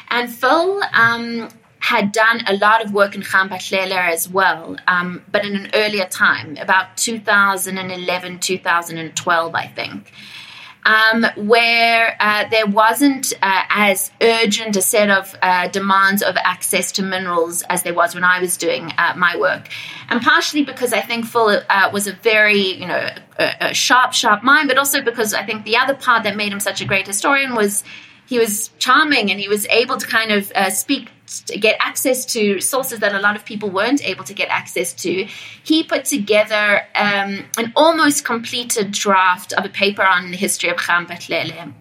And 0.09 0.31
Phil 0.31 0.81
um, 0.93 1.49
had 1.79 2.11
done 2.11 2.43
a 2.47 2.55
lot 2.57 2.85
of 2.85 2.93
work 2.93 3.15
in 3.15 3.21
Ga-Mphahlele 3.21 4.11
as 4.11 4.29
well, 4.29 4.77
um, 4.87 5.23
but 5.31 5.43
in 5.43 5.55
an 5.55 5.71
earlier 5.73 6.05
time, 6.05 6.57
about 6.57 6.95
2011, 6.97 8.39
2012, 8.39 9.55
I 9.55 9.67
think. 9.67 10.11
Um, 10.87 11.25
where 11.35 12.15
uh, 12.17 12.47
there 12.49 12.65
wasn't 12.65 13.33
uh, 13.41 13.63
as 13.69 14.09
urgent 14.21 14.77
a 14.77 14.81
set 14.81 15.09
of 15.09 15.35
uh, 15.41 15.67
demands 15.67 16.23
of 16.23 16.37
access 16.37 16.93
to 16.93 17.03
minerals 17.03 17.61
as 17.63 17.83
there 17.83 17.93
was 17.93 18.15
when 18.15 18.23
I 18.23 18.39
was 18.39 18.55
doing 18.55 18.93
uh, 18.97 19.13
my 19.17 19.35
work. 19.35 19.67
And 20.07 20.21
partially 20.21 20.63
because 20.63 20.93
I 20.93 21.01
think 21.01 21.25
Phil 21.25 21.61
uh, 21.69 21.89
was 21.91 22.07
a 22.07 22.13
very, 22.13 22.79
you 22.81 22.87
know, 22.87 23.09
a, 23.37 23.55
a 23.59 23.73
sharp, 23.73 24.13
sharp 24.13 24.43
mind, 24.43 24.69
but 24.69 24.77
also 24.77 25.01
because 25.01 25.33
I 25.33 25.43
think 25.43 25.65
the 25.65 25.75
other 25.75 25.93
part 25.93 26.23
that 26.23 26.37
made 26.37 26.53
him 26.53 26.61
such 26.61 26.79
a 26.79 26.85
great 26.85 27.05
historian 27.05 27.53
was 27.53 27.83
he 28.25 28.39
was 28.39 28.69
charming 28.79 29.29
and 29.29 29.41
he 29.41 29.49
was 29.49 29.65
able 29.67 29.97
to 29.97 30.07
kind 30.07 30.31
of 30.31 30.51
uh, 30.55 30.69
speak 30.69 31.09
get 31.59 31.77
access 31.79 32.25
to 32.25 32.59
sources 32.61 32.99
that 32.99 33.13
a 33.13 33.19
lot 33.19 33.35
of 33.35 33.45
people 33.45 33.69
weren't 33.69 34.07
able 34.07 34.23
to 34.23 34.33
get 34.33 34.49
access 34.49 34.93
to, 34.93 35.27
he 35.63 35.83
put 35.83 36.05
together 36.05 36.81
um, 36.95 37.45
an 37.57 37.73
almost 37.75 38.25
completed 38.25 38.91
draft 38.91 39.53
of 39.53 39.65
a 39.65 39.69
paper 39.69 40.03
on 40.03 40.31
the 40.31 40.37
history 40.37 40.69
of 40.69 40.77
Ga-Mphahlele. 40.77 41.73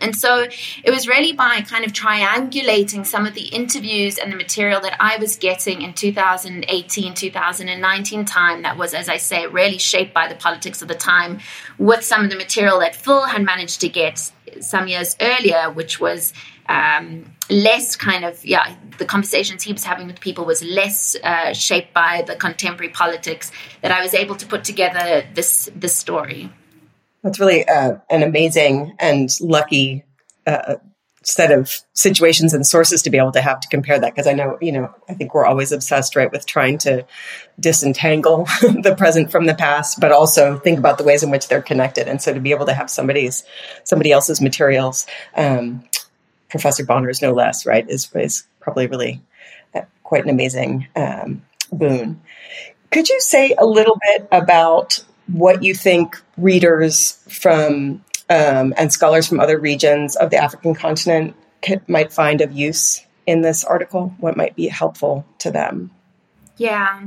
And 0.00 0.14
so 0.14 0.46
it 0.84 0.90
was 0.90 1.08
really 1.08 1.32
by 1.32 1.62
kind 1.62 1.84
of 1.84 1.92
triangulating 1.92 3.06
some 3.06 3.26
of 3.26 3.34
the 3.34 3.46
interviews 3.46 4.18
and 4.18 4.30
the 4.30 4.36
material 4.36 4.80
that 4.82 4.96
I 5.00 5.16
was 5.16 5.36
getting 5.36 5.82
in 5.82 5.94
2018, 5.94 7.14
2019 7.14 8.24
time 8.24 8.62
that 8.62 8.76
was, 8.76 8.94
as 8.94 9.08
I 9.08 9.16
say, 9.16 9.46
really 9.46 9.78
shaped 9.78 10.12
by 10.12 10.28
the 10.28 10.34
politics 10.34 10.82
of 10.82 10.88
the 10.88 10.94
time 10.94 11.40
with 11.78 12.04
some 12.04 12.24
of 12.24 12.30
the 12.30 12.36
material 12.36 12.80
that 12.80 12.94
Phil 12.94 13.22
had 13.22 13.42
managed 13.42 13.80
to 13.80 13.88
get 13.88 14.30
some 14.60 14.88
years 14.88 15.16
earlier, 15.20 15.70
which 15.70 16.00
was 16.00 16.32
um, 16.68 17.24
less 17.50 17.96
kind 17.96 18.24
of 18.24 18.44
yeah 18.44 18.74
the 18.98 19.04
conversations 19.04 19.62
he 19.62 19.72
was 19.72 19.84
having 19.84 20.06
with 20.06 20.20
people 20.20 20.44
was 20.44 20.62
less 20.62 21.16
uh, 21.22 21.52
shaped 21.52 21.92
by 21.92 22.24
the 22.26 22.34
contemporary 22.36 22.92
politics 22.92 23.50
that 23.82 23.90
I 23.90 24.02
was 24.02 24.14
able 24.14 24.36
to 24.36 24.46
put 24.46 24.64
together 24.64 25.26
this 25.34 25.70
this 25.74 25.96
story. 25.96 26.52
That's 27.22 27.40
really 27.40 27.66
uh, 27.68 27.96
an 28.08 28.22
amazing 28.22 28.94
and 28.98 29.28
lucky 29.40 30.04
uh, 30.46 30.76
set 31.24 31.50
of 31.50 31.82
situations 31.92 32.54
and 32.54 32.64
sources 32.64 33.02
to 33.02 33.10
be 33.10 33.18
able 33.18 33.32
to 33.32 33.40
have 33.40 33.58
to 33.58 33.66
compare 33.68 33.98
that 33.98 34.14
because 34.14 34.28
I 34.28 34.32
know 34.32 34.56
you 34.60 34.72
know 34.72 34.94
I 35.08 35.14
think 35.14 35.34
we're 35.34 35.44
always 35.44 35.72
obsessed 35.72 36.14
right 36.14 36.30
with 36.30 36.46
trying 36.46 36.78
to 36.78 37.04
disentangle 37.58 38.44
the 38.60 38.94
present 38.96 39.30
from 39.30 39.46
the 39.46 39.54
past 39.54 39.98
but 40.00 40.12
also 40.12 40.58
think 40.58 40.78
about 40.78 40.98
the 40.98 41.04
ways 41.04 41.24
in 41.24 41.30
which 41.30 41.48
they're 41.48 41.62
connected 41.62 42.06
and 42.06 42.22
so 42.22 42.32
to 42.32 42.40
be 42.40 42.52
able 42.52 42.66
to 42.66 42.74
have 42.74 42.88
somebody's 42.88 43.44
somebody 43.82 44.12
else's 44.12 44.40
materials 44.40 45.04
um, 45.36 45.82
Professor 46.48 46.84
Bonner's 46.84 47.22
no 47.22 47.32
less, 47.32 47.66
right, 47.66 47.88
is, 47.88 48.10
is 48.14 48.44
probably 48.60 48.86
really 48.86 49.20
uh, 49.74 49.82
quite 50.02 50.24
an 50.24 50.30
amazing 50.30 50.86
um, 50.96 51.42
boon. 51.72 52.20
Could 52.90 53.08
you 53.08 53.20
say 53.20 53.54
a 53.58 53.66
little 53.66 53.98
bit 54.14 54.28
about 54.32 55.04
what 55.26 55.62
you 55.62 55.74
think 55.74 56.20
readers 56.36 57.12
from 57.28 58.02
um, 58.30 58.74
and 58.76 58.92
scholars 58.92 59.26
from 59.26 59.40
other 59.40 59.58
regions 59.58 60.16
of 60.16 60.30
the 60.30 60.36
African 60.36 60.74
continent 60.74 61.34
could, 61.62 61.88
might 61.88 62.12
find 62.12 62.40
of 62.40 62.52
use 62.52 63.04
in 63.26 63.42
this 63.42 63.64
article? 63.64 64.14
What 64.18 64.36
might 64.36 64.56
be 64.56 64.68
helpful 64.68 65.26
to 65.40 65.50
them? 65.50 65.90
Yeah. 66.56 67.02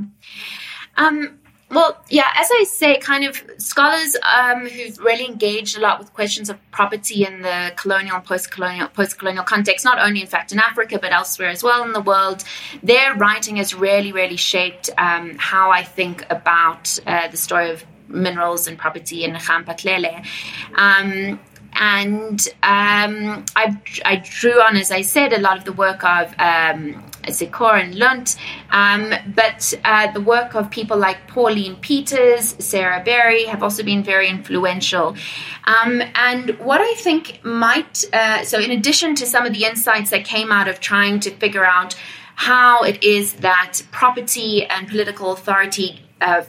Um, 0.96 1.39
well, 1.70 2.02
yeah, 2.08 2.26
as 2.36 2.48
I 2.50 2.64
say, 2.64 2.98
kind 2.98 3.24
of 3.24 3.40
scholars 3.58 4.16
um, 4.22 4.66
who've 4.66 4.98
really 4.98 5.24
engaged 5.24 5.78
a 5.78 5.80
lot 5.80 6.00
with 6.00 6.12
questions 6.12 6.50
of 6.50 6.58
property 6.72 7.24
in 7.24 7.42
the 7.42 7.72
colonial 7.76 8.16
and 8.16 8.24
post-colonial 8.24 8.88
post-colonial 8.88 9.44
context, 9.44 9.84
not 9.84 9.98
only 10.00 10.20
in 10.20 10.26
fact 10.26 10.50
in 10.50 10.58
Africa 10.58 10.98
but 11.00 11.12
elsewhere 11.12 11.48
as 11.48 11.62
well 11.62 11.84
in 11.84 11.92
the 11.92 12.00
world, 12.00 12.42
their 12.82 13.14
writing 13.14 13.56
has 13.56 13.72
really, 13.74 14.10
really 14.10 14.36
shaped 14.36 14.90
um, 14.98 15.36
how 15.38 15.70
I 15.70 15.84
think 15.84 16.26
about 16.28 16.98
uh, 17.06 17.28
the 17.28 17.36
story 17.36 17.70
of 17.70 17.84
minerals 18.08 18.66
and 18.66 18.76
property 18.76 19.22
in 19.22 19.32
Ga-Mphahlele. 19.32 20.26
Um, 20.74 21.38
and 21.72 22.48
um, 22.64 23.44
I, 23.54 23.78
I, 24.04 24.16
drew 24.24 24.60
on, 24.60 24.76
as 24.76 24.90
I 24.90 25.02
said, 25.02 25.32
a 25.32 25.38
lot 25.38 25.56
of 25.56 25.64
the 25.64 25.72
work 25.72 26.02
of 26.02 26.34
um, 26.38 27.09
Sikor 27.32 27.82
and 27.82 27.94
Lund, 27.94 28.36
um, 28.70 29.12
but 29.34 29.74
uh, 29.84 30.12
the 30.12 30.20
work 30.20 30.54
of 30.54 30.70
people 30.70 30.96
like 30.96 31.26
Pauline 31.26 31.76
Peters, 31.76 32.54
Sara 32.58 33.02
Berry 33.02 33.44
have 33.44 33.62
also 33.62 33.82
been 33.82 34.02
very 34.02 34.28
influential. 34.28 35.16
Um, 35.64 36.02
and 36.14 36.58
what 36.58 36.80
I 36.80 36.94
think 36.94 37.44
might, 37.44 38.04
uh, 38.12 38.44
so 38.44 38.58
in 38.58 38.70
addition 38.70 39.14
to 39.16 39.26
some 39.26 39.46
of 39.46 39.52
the 39.52 39.64
insights 39.64 40.10
that 40.10 40.24
came 40.24 40.50
out 40.52 40.68
of 40.68 40.80
trying 40.80 41.20
to 41.20 41.30
figure 41.30 41.64
out 41.64 41.94
how 42.34 42.82
it 42.82 43.02
is 43.02 43.34
that 43.34 43.82
property 43.90 44.64
and 44.64 44.88
political 44.88 45.32
authority 45.32 46.00
uh, 46.20 46.42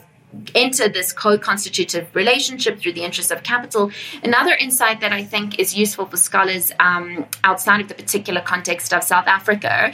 enter 0.54 0.88
this 0.88 1.12
co-constitutive 1.12 2.14
relationship 2.14 2.78
through 2.80 2.92
the 2.92 3.02
interest 3.02 3.30
of 3.30 3.42
capital. 3.42 3.90
Another 4.22 4.54
insight 4.54 5.00
that 5.00 5.12
I 5.12 5.24
think 5.24 5.58
is 5.58 5.74
useful 5.74 6.06
for 6.06 6.16
scholars 6.16 6.72
um, 6.80 7.26
outside 7.44 7.80
of 7.80 7.88
the 7.88 7.94
particular 7.94 8.40
context 8.40 8.92
of 8.92 9.02
South 9.02 9.26
Africa 9.26 9.92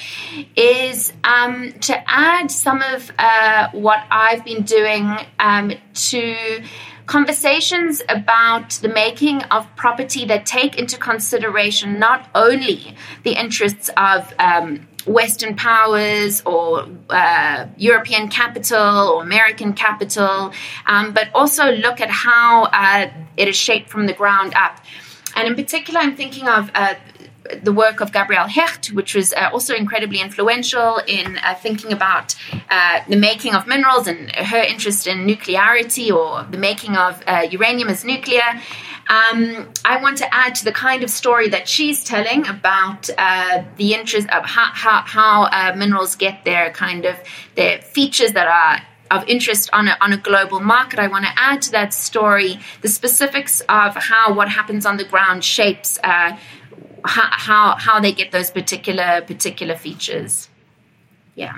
is 0.56 1.12
um, 1.24 1.72
to 1.80 2.10
add 2.10 2.50
some 2.50 2.82
of 2.82 3.10
uh, 3.18 3.68
what 3.72 4.04
I've 4.10 4.44
been 4.44 4.62
doing 4.62 5.16
um, 5.38 5.72
to 5.94 6.62
conversations 7.08 8.02
about 8.08 8.70
the 8.82 8.88
making 8.88 9.42
of 9.44 9.66
property 9.76 10.26
that 10.26 10.44
take 10.44 10.78
into 10.78 10.96
consideration 10.98 11.98
not 11.98 12.28
only 12.34 12.94
the 13.24 13.32
interests 13.32 13.90
of 13.96 14.32
um, 14.38 14.86
Western 15.06 15.56
powers 15.56 16.42
or 16.44 16.86
uh, 17.08 17.66
European 17.78 18.28
capital 18.28 19.08
or 19.08 19.22
American 19.22 19.72
capital, 19.72 20.52
um, 20.86 21.12
but 21.14 21.28
also 21.34 21.72
look 21.72 22.00
at 22.00 22.10
how 22.10 22.64
uh, 22.64 23.10
it 23.38 23.48
is 23.48 23.56
shaped 23.56 23.88
from 23.88 24.06
the 24.06 24.12
ground 24.12 24.52
up. 24.54 24.78
And 25.34 25.48
in 25.48 25.54
particular, 25.54 26.00
I'm 26.00 26.14
thinking 26.14 26.46
of 26.46 26.70
uh, 26.74 26.94
the 27.62 27.72
work 27.72 28.00
of 28.00 28.12
Gabrielle 28.12 28.48
Hecht, 28.48 28.92
which 28.92 29.14
was 29.14 29.32
uh, 29.32 29.50
also 29.52 29.74
incredibly 29.74 30.20
influential 30.20 31.00
in 31.06 31.38
uh, 31.38 31.54
thinking 31.54 31.92
about 31.92 32.34
uh, 32.70 33.00
the 33.08 33.16
making 33.16 33.54
of 33.54 33.66
minerals 33.66 34.06
and 34.06 34.30
her 34.32 34.62
interest 34.62 35.06
in 35.06 35.26
nuclearity 35.26 36.12
or 36.14 36.44
the 36.50 36.58
making 36.58 36.96
of 36.96 37.22
uh, 37.26 37.46
uranium 37.50 37.88
as 37.88 38.04
nuclear. 38.04 38.42
Um, 39.08 39.70
I 39.86 40.02
want 40.02 40.18
to 40.18 40.34
add 40.34 40.54
to 40.56 40.64
the 40.64 40.72
kind 40.72 41.02
of 41.02 41.08
story 41.08 41.48
that 41.48 41.66
she's 41.66 42.04
telling 42.04 42.46
about 42.46 43.08
uh, 43.16 43.64
the 43.76 43.94
interest 43.94 44.28
of 44.28 44.44
how, 44.44 44.70
how, 44.74 45.00
how 45.00 45.42
uh, 45.44 45.74
minerals 45.74 46.14
get 46.14 46.44
their 46.44 46.70
kind 46.70 47.06
of 47.06 47.16
their 47.54 47.80
features 47.80 48.32
that 48.32 48.46
are 48.46 48.86
of 49.10 49.26
interest 49.26 49.70
on 49.72 49.88
a, 49.88 49.96
on 50.02 50.12
a 50.12 50.18
global 50.18 50.60
market. 50.60 50.98
I 50.98 51.08
want 51.08 51.24
to 51.24 51.30
add 51.36 51.62
to 51.62 51.70
that 51.72 51.94
story 51.94 52.60
the 52.82 52.88
specifics 52.88 53.60
of 53.62 53.94
how 53.96 54.34
what 54.34 54.50
happens 54.50 54.84
on 54.84 54.98
the 54.98 55.04
ground 55.04 55.42
shapes 55.42 55.98
uh, 56.04 56.36
how 57.04 57.76
how 57.76 58.00
they 58.00 58.12
get 58.12 58.32
those 58.32 58.50
particular 58.50 59.22
particular 59.22 59.76
features. 59.76 60.48
Yeah, 61.34 61.56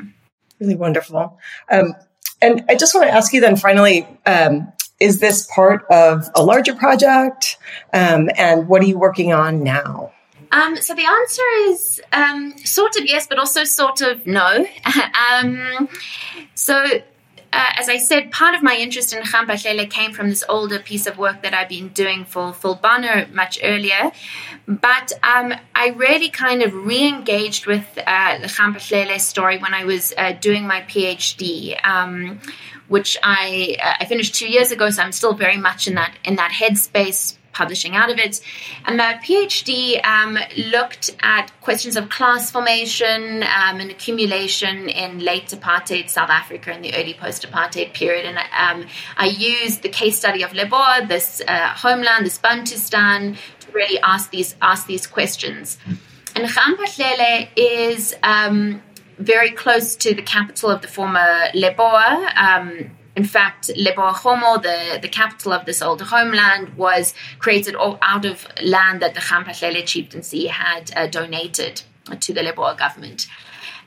really 0.59 0.77
wonderful. 0.77 1.39
Um, 1.71 1.95
and 2.43 2.65
I 2.69 2.75
just 2.75 2.95
want 2.95 3.07
to 3.09 3.13
ask 3.13 3.33
you 3.33 3.41
then 3.41 3.57
finally. 3.57 4.07
Um, 4.27 4.73
is 5.01 5.19
this 5.19 5.47
part 5.47 5.87
of 5.91 6.29
a 6.35 6.43
larger 6.43 6.75
project? 6.75 7.57
Um, 7.93 8.29
and 8.37 8.69
what 8.69 8.83
are 8.83 8.85
you 8.85 8.99
working 8.99 9.33
on 9.33 9.65
now? 9.65 10.13
Um, 10.53 10.77
so 10.77 10.95
the 10.95 11.07
answer 11.07 11.43
is 11.69 12.03
um, 12.13 12.55
sort 12.59 12.97
of 12.97 13.07
yes, 13.07 13.27
but 13.27 13.39
also 13.39 13.65
sort 13.65 14.03
of 14.03 14.27
no. 14.27 14.67
um, 15.33 15.89
so 16.55 16.85
uh, 17.53 17.73
as 17.77 17.89
I 17.89 17.97
said, 17.97 18.31
part 18.31 18.55
of 18.55 18.63
my 18.63 18.77
interest 18.77 19.13
in 19.13 19.23
Khampa 19.23 19.91
came 19.91 20.13
from 20.13 20.29
this 20.29 20.45
older 20.49 20.79
piece 20.79 21.07
of 21.07 21.19
work 21.19 21.43
that 21.43 21.53
I've 21.53 21.69
been 21.69 21.89
doing 21.89 22.25
for 22.25 22.53
Phil 22.53 22.77
Bonner 22.77 23.27
much 23.33 23.59
earlier. 23.63 24.13
But 24.67 25.13
um, 25.23 25.55
I 25.75 25.89
really 25.89 26.29
kind 26.29 26.63
of 26.63 26.73
re 26.73 27.09
engaged 27.09 27.67
with 27.67 27.87
uh, 28.07 28.39
the 28.39 29.19
story 29.19 29.59
when 29.59 29.75
I 29.75 29.85
was 29.85 30.15
uh, 30.17 30.33
doing 30.33 30.67
my 30.67 30.83
PhD. 30.83 31.77
Um, 31.85 32.41
which 32.89 33.17
I 33.23 33.77
uh, 33.81 33.95
I 34.01 34.05
finished 34.05 34.35
two 34.35 34.49
years 34.49 34.73
ago, 34.73 34.91
so 34.91 35.01
I'm 35.01 35.13
still 35.13 35.33
very 35.33 35.57
much 35.57 35.87
in 35.87 35.95
that 35.95 36.13
in 36.25 36.35
that 36.37 36.51
headspace 36.51 37.37
publishing 37.53 37.97
out 37.97 38.11
of 38.11 38.19
it. 38.19 38.41
And 38.87 38.97
my 38.97 39.15
PhD 39.25 40.05
um, 40.05 40.39
looked 40.57 41.11
at 41.21 41.51
questions 41.61 41.97
of 41.97 42.09
class 42.09 42.51
formation 42.51 43.43
um, 43.43 43.81
and 43.81 43.91
accumulation 43.91 44.89
in 44.89 45.19
late 45.19 45.49
apartheid 45.49 46.09
South 46.09 46.31
Africa 46.31 46.73
in 46.73 46.83
the 46.83 46.95
early 46.95 47.15
post 47.15 47.47
apartheid 47.49 47.93
period. 47.95 48.25
And 48.27 48.39
um, 48.39 48.89
I 49.17 49.27
used 49.27 49.83
the 49.83 49.89
case 49.89 50.17
study 50.17 50.43
of 50.43 50.51
Lebowa, 50.51 51.09
this 51.09 51.43
uh, 51.47 51.69
homeland, 51.69 52.27
this 52.27 52.39
Bantustan, 52.39 53.37
to 53.61 53.73
really 53.73 53.99
ask 54.01 54.31
these, 54.31 54.55
ask 54.63 54.87
these 54.87 55.07
questions. 55.07 55.79
And 56.35 56.47
Khampa 56.47 57.49
is 57.57 58.15
um, 58.23 58.83
very 59.19 59.51
close 59.51 59.97
to 59.97 60.15
the 60.15 60.23
capital 60.23 60.71
of 60.71 60.83
the 60.83 60.89
former 60.89 61.49
Lebowa. 61.55 62.91
In 63.21 63.27
fact, 63.27 63.69
Lebowakgomo, 63.77 64.63
the, 64.63 64.99
the 64.99 65.07
capital 65.07 65.53
of 65.53 65.67
this 65.67 65.83
old 65.83 66.01
homeland, 66.01 66.75
was 66.79 67.13
created 67.39 67.77
out 67.79 68.25
of 68.25 68.47
land 68.63 69.03
that 69.03 69.13
the 69.13 69.21
Khampa 69.21 69.53
chieftaincy 69.85 70.47
had 70.47 70.91
uh, 70.97 71.07
donated 71.07 71.83
to 72.19 72.33
the 72.33 72.41
Lebowa 72.41 72.79
government. 72.79 73.27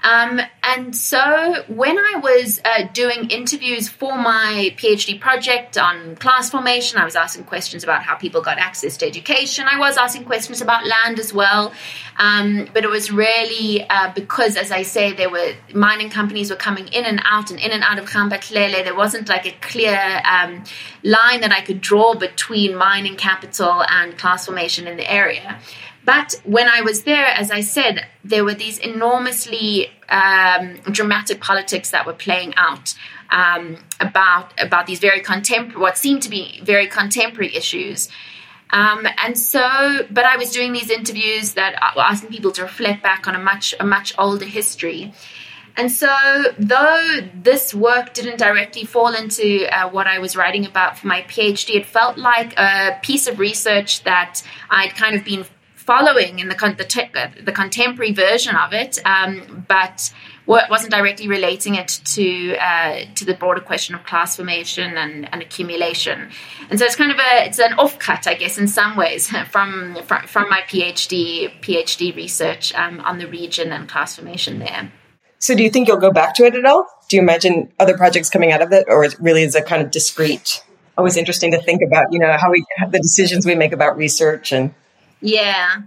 Um, 0.04 0.42
and 0.64 0.94
so 0.96 1.64
when 1.68 1.98
I 1.98 2.20
was 2.22 2.62
uh, 2.66 2.88
doing 2.94 3.30
interviews 3.30 3.88
for 3.88 4.18
my 4.18 4.76
PhD 4.78 5.20
project 5.20 5.78
on 5.78 6.18
class 6.18 6.50
formation, 6.50 7.00
I 7.00 7.06
was 7.06 7.16
asking 7.16 7.46
questions 7.46 7.84
about 7.84 8.04
how 8.04 8.16
people 8.16 8.42
got 8.42 8.58
access 8.58 8.98
to 8.98 9.08
education. 9.08 9.66
I 9.66 9.80
was 9.80 9.98
asking 9.98 10.26
questions 10.26 10.62
about 10.62 10.86
land 10.86 11.20
as 11.20 11.34
well. 11.34 11.72
Um, 12.18 12.68
but 12.74 12.84
it 12.84 12.90
was 12.90 13.12
really 13.12 13.84
uh, 13.90 14.12
because, 14.14 14.58
as 14.58 14.72
I 14.72 14.84
say, 14.84 15.14
there 15.14 15.30
were 15.30 15.54
mining 15.74 16.10
companies 16.10 16.50
were 16.50 16.56
coming 16.56 16.88
in 16.90 17.06
and 17.06 17.22
out 17.24 17.50
and 17.50 17.60
in 17.60 17.72
and 17.72 17.84
out 17.84 17.98
of 17.98 18.06
Ga-Mphahlele. 18.06 18.84
There 18.84 18.96
wasn't 18.96 19.30
like 19.30 19.46
a 19.46 19.56
clear 19.62 20.22
um, 20.30 20.64
line 21.04 21.42
that 21.42 21.52
I 21.52 21.62
could 21.62 21.82
draw 21.82 22.14
between 22.14 22.76
mining 22.76 23.16
capital 23.16 23.84
and 23.88 24.18
class 24.18 24.46
formation 24.46 24.86
in 24.88 24.98
the 24.98 25.10
area. 25.10 25.60
But 26.06 26.36
when 26.44 26.68
I 26.68 26.82
was 26.82 27.04
there, 27.04 27.26
as 27.26 27.50
I 27.50 27.62
said, 27.62 28.06
there 28.24 28.44
were 28.44 28.54
these 28.54 28.78
enormously 28.78 29.90
um, 30.10 30.76
dramatic 30.92 31.40
politics 31.40 31.92
that 31.92 32.06
were 32.06 32.14
playing 32.14 32.54
out 32.56 32.94
um, 33.30 33.78
about 34.00 34.54
about 34.62 34.86
these 34.86 35.00
very 35.00 35.22
contemporary, 35.22 35.82
what 35.82 35.98
seemed 35.98 36.22
to 36.24 36.30
be 36.30 36.60
very 36.64 36.88
contemporary 36.88 37.56
issues. 37.56 38.10
Um, 38.70 39.08
and 39.24 39.38
so, 39.38 40.06
but 40.10 40.26
I 40.26 40.38
was 40.38 40.52
doing 40.52 40.74
these 40.74 40.90
interviews 40.90 41.54
that 41.54 41.74
were 41.96 42.02
asking 42.02 42.30
people 42.30 42.52
to 42.54 42.64
reflect 42.64 43.04
back 43.04 43.28
on 43.28 43.36
a 43.36 43.40
much 43.40 43.74
a 43.80 43.86
much 43.86 44.14
older 44.18 44.46
history. 44.46 45.14
And 45.76 45.92
so, 45.92 46.16
though 46.60 47.20
this 47.34 47.74
work 47.74 48.14
didn't 48.14 48.38
directly 48.38 48.86
fall 48.86 49.16
into 49.16 49.68
uh, 49.76 49.90
what 49.90 50.06
I 50.06 50.20
was 50.20 50.36
writing 50.36 50.66
about 50.68 51.00
for 51.00 51.08
my 51.08 51.24
PhD, 51.24 51.76
it 51.76 51.86
felt 51.88 52.18
like 52.18 52.58
a 52.60 53.00
piece 53.02 53.28
of 53.28 53.40
research 53.40 54.04
that 54.04 54.44
I'd 54.70 54.96
kind 54.96 55.16
of 55.16 55.24
been 55.24 55.46
following 55.86 56.40
in 56.40 56.48
the 56.48 56.56
the, 56.78 56.84
te- 56.84 57.42
the 57.44 57.52
contemporary 57.52 58.14
version 58.14 58.56
of 58.56 58.74
it, 58.74 59.00
um, 59.06 59.66
but 59.68 60.14
wasn't 60.46 60.92
directly 60.92 61.28
relating 61.28 61.76
it 61.76 62.02
to 62.06 62.56
uh, 62.58 63.02
to 63.16 63.26
the 63.26 63.34
broader 63.34 63.62
question 63.62 63.96
of 63.96 64.04
class 64.06 64.36
formation 64.36 64.98
and, 64.98 65.32
and, 65.32 65.42
accumulation. 65.42 66.30
And 66.70 66.80
so 66.80 66.86
it's 66.86 66.96
kind 66.96 67.12
of 67.12 67.18
a 67.18 67.46
it's 67.46 67.60
an 67.60 67.74
offcut, 67.74 68.28
I 68.28 68.34
guess, 68.36 68.58
in 68.58 68.68
some 68.68 68.96
ways 68.96 69.30
from 69.52 69.98
from, 70.04 70.28
from 70.28 70.50
my 70.50 70.62
PhD 70.62 71.62
PhD 71.62 72.16
research 72.16 72.74
um, 72.76 73.00
on 73.02 73.18
the 73.18 73.28
region 73.28 73.72
and 73.72 73.88
class 73.88 74.16
formation 74.16 74.60
there. 74.60 74.92
So, 75.40 75.56
do 75.56 75.64
you 75.64 75.70
think 75.70 75.90
you'll 75.90 75.98
go 75.98 76.12
back 76.12 76.36
to 76.36 76.46
it 76.46 76.56
at 76.56 76.66
all? 76.66 76.88
Do 77.10 77.18
you 77.18 77.22
imagine 77.22 77.72
other 77.78 77.98
projects 77.98 78.30
coming 78.30 78.54
out 78.54 78.62
of 78.62 78.72
it, 78.72 78.86
or 78.88 79.04
it 79.04 79.16
really 79.20 79.44
is 79.44 79.56
a 79.56 79.62
kind 79.62 79.82
of 79.82 79.92
discrete? 79.92 80.64
Always 80.98 81.18
interesting 81.18 81.52
to 81.52 81.62
think 81.62 81.82
about, 81.86 82.06
you 82.12 82.20
know, 82.20 82.38
how 82.40 82.50
we 82.52 82.64
the 82.90 83.00
decisions 83.00 83.46
we 83.46 83.56
make 83.56 83.74
about 83.74 83.98
research 83.98 84.54
and 84.54 84.74
yeah. 85.24 85.82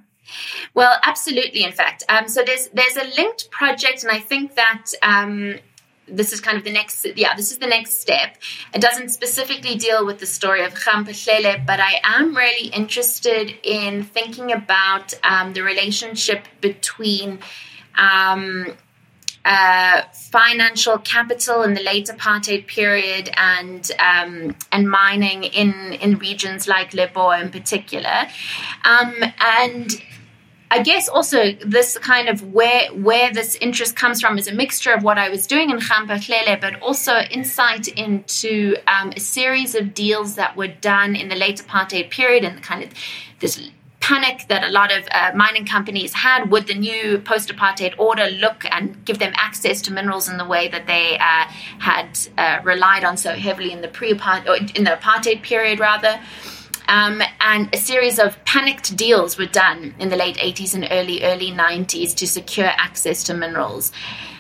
Well, 0.75 0.99
absolutely. 1.05 1.63
In 1.63 1.73
fact, 1.73 2.03
um, 2.09 2.27
so 2.29 2.43
there's 2.45 2.69
there's 2.69 2.97
a 2.97 3.05
linked 3.17 3.51
project, 3.51 4.03
and 4.03 4.11
I 4.11 4.19
think 4.19 4.57
that 4.57 4.87
um, 5.03 5.57
this 6.09 6.33
is 6.33 6.41
kind 6.41 6.57
of 6.59 6.65
the 6.65 6.73
next. 6.73 7.07
Yeah, 7.17 7.37
this 7.37 7.53
is 7.53 7.59
the 7.59 7.67
next 7.67 8.01
step. 8.01 8.37
It 8.75 8.81
doesn't 8.81 9.11
specifically 9.11 9.77
deal 9.77 10.05
with 10.05 10.19
the 10.19 10.27
story 10.27 10.65
of 10.65 10.75
Khampa 10.75 11.67
but 11.67 11.81
I 11.81 12.01
am 12.03 12.37
really 12.37 12.69
interested 12.69 13.55
in 13.63 14.03
thinking 14.03 14.53
about 14.53 15.15
um, 15.23 15.53
the 15.53 15.63
relationship 15.63 16.47
between. 16.61 17.41
Um, 17.97 18.77
uh, 19.47 20.03
financial 20.13 20.99
capital 20.99 21.63
in 21.63 21.75
the 21.75 21.83
late 21.83 22.07
apartheid 22.09 22.67
period 22.67 23.31
and 23.37 23.93
um, 24.01 24.57
and 24.73 24.91
mining 24.91 25.45
in 25.45 25.93
in 25.95 26.19
regions 26.19 26.67
like 26.67 26.91
Lebowa 26.91 27.41
in 27.41 27.51
particular, 27.51 28.27
um, 28.85 29.15
and 29.41 30.03
I 30.69 30.83
guess 30.83 31.09
also 31.09 31.53
this 31.65 31.97
kind 31.99 32.29
of 32.29 32.53
where 32.53 32.89
where 32.89 33.33
this 33.33 33.55
interest 33.57 33.95
comes 33.95 34.21
from 34.21 34.37
is 34.37 34.49
a 34.49 34.53
mixture 34.53 34.93
of 34.93 35.05
what 35.05 35.17
I 35.17 35.29
was 35.29 35.47
doing 35.47 35.71
in 35.71 35.79
Khampa 35.79 36.61
but 36.61 36.83
also 36.83 37.19
insight 37.31 37.87
into 37.87 38.75
um, 38.89 39.13
a 39.15 39.21
series 39.21 39.77
of 39.77 39.95
deals 39.95 40.35
that 40.35 40.57
were 40.57 40.67
done 40.67 41.15
in 41.15 41.29
the 41.29 41.37
late 41.37 41.63
apartheid 41.65 42.11
period 42.11 42.43
and 42.43 42.59
the 42.59 42.63
kind 42.63 42.83
of 42.83 42.91
this 43.39 43.71
panic 44.07 44.47
that 44.47 44.63
a 44.63 44.71
lot 44.71 44.97
of 44.97 45.03
uh, 45.11 45.33
mining 45.35 45.67
companies 45.67 46.13
had 46.13 46.49
would 46.49 46.69
the 46.69 46.75
new 46.75 47.19
post-apartheid 47.19 47.93
order 47.99 48.29
look 48.31 48.65
and 48.71 49.05
give 49.05 49.19
them 49.19 49.33
access 49.35 49.83
to 49.83 49.93
minerals 49.93 50.29
in 50.29 50.39
the 50.39 50.45
way 50.45 50.69
that 50.69 50.87
they 50.87 51.19
uh, 51.19 51.45
had 51.81 52.17
uh, 52.39 52.61
relied 52.63 53.03
on 53.03 53.17
so 53.17 53.33
heavily 53.33 53.73
in 53.73 53.81
the 53.81 53.89
pre-apartheid 53.89 54.77
in 54.77 54.85
the 54.85 54.93
apartheid 54.93 55.43
period 55.43 55.81
rather. 55.81 56.21
Um, 56.89 57.21
and 57.41 57.69
a 57.75 57.79
series 57.79 58.21
of 58.21 58.39
panicked 58.45 58.97
deals 58.97 59.37
were 59.37 59.47
done 59.47 59.93
in 59.99 60.09
the 60.09 60.15
late 60.15 60.37
80s 60.37 60.73
and 60.75 60.87
early 60.93 61.25
early 61.25 61.51
90s 61.51 62.15
to 62.15 62.29
secure 62.29 62.71
access 62.77 63.25
to 63.25 63.35
minerals 63.35 63.91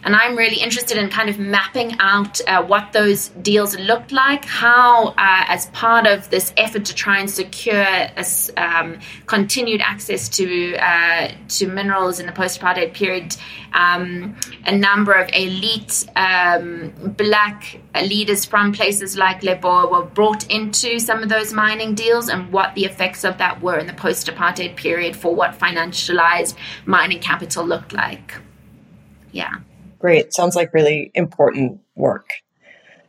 and 0.06 0.14
I'm 0.14 0.36
really 0.36 0.58
interested 0.58 0.96
in 0.98 1.10
kind 1.10 1.28
of 1.28 1.40
mapping 1.40 1.96
out 1.98 2.40
uh, 2.46 2.62
what 2.62 2.92
those 2.92 3.30
deals 3.42 3.76
looked 3.76 4.12
like, 4.12 4.44
how, 4.44 5.08
uh, 5.08 5.14
as 5.48 5.66
part 5.66 6.06
of 6.06 6.30
this 6.30 6.52
effort 6.56 6.84
to 6.84 6.94
try 6.94 7.18
and 7.18 7.28
secure 7.28 7.82
a, 7.82 8.24
um, 8.56 9.00
continued 9.26 9.80
access 9.80 10.28
to 10.28 10.76
uh, 10.76 11.32
to 11.48 11.66
minerals 11.66 12.20
in 12.20 12.26
the 12.26 12.32
post-apartheid 12.32 12.94
period, 12.94 13.36
um, 13.72 14.36
a 14.64 14.76
number 14.76 15.12
of 15.12 15.28
elite 15.32 16.06
um, 16.14 16.92
black 17.16 17.80
leaders 18.00 18.44
from 18.44 18.72
places 18.72 19.18
like 19.18 19.40
Lebowa 19.40 19.90
were 19.90 20.04
brought 20.04 20.48
into 20.48 21.00
some 21.00 21.24
of 21.24 21.28
those 21.28 21.52
mining 21.52 21.96
deals, 21.96 22.28
and 22.28 22.52
what 22.52 22.76
the 22.76 22.84
effects 22.84 23.24
of 23.24 23.38
that 23.38 23.60
were 23.60 23.76
in 23.76 23.88
the 23.88 23.92
post-apartheid 23.92 24.76
period 24.76 25.16
for 25.16 25.34
what 25.34 25.58
financialized 25.58 26.54
mining 26.84 27.18
capital 27.18 27.66
looked 27.66 27.92
like. 27.92 28.34
Yeah. 29.32 29.56
Great. 30.06 30.32
Sounds 30.32 30.54
like 30.54 30.72
really 30.72 31.10
important 31.16 31.80
work. 31.96 32.30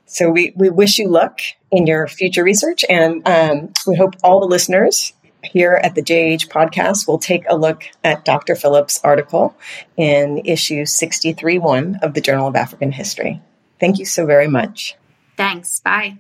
So 0.07 0.31
we, 0.31 0.51
we 0.55 0.71
wish 0.71 0.97
you 0.97 1.07
luck 1.07 1.41
in 1.69 1.85
your 1.85 2.07
future 2.07 2.43
research, 2.43 2.83
and 2.89 3.21
um, 3.27 3.71
we 3.85 3.95
hope 3.95 4.15
all 4.23 4.39
the 4.39 4.47
listeners 4.47 5.13
here 5.43 5.79
at 5.83 5.93
the 5.93 6.01
JH 6.01 6.47
podcast 6.47 7.07
will 7.07 7.19
take 7.19 7.43
a 7.47 7.55
look 7.55 7.83
at 8.03 8.25
Dr. 8.25 8.55
Phillips' 8.55 8.99
article 9.03 9.55
in 9.95 10.41
issue 10.43 10.85
63.1 10.85 12.01
of 12.01 12.15
the 12.15 12.21
Journal 12.21 12.47
of 12.47 12.55
African 12.55 12.91
History. 12.91 13.43
Thank 13.79 13.99
you 13.99 14.05
so 14.05 14.25
very 14.25 14.47
much. 14.47 14.95
Thanks. 15.35 15.79
Bye. 15.81 16.17